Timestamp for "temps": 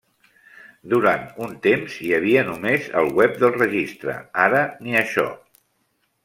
1.67-1.97